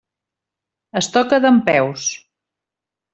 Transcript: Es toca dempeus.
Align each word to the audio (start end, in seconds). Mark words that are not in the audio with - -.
Es 1.01 1.09
toca 1.17 1.39
dempeus. 1.43 2.07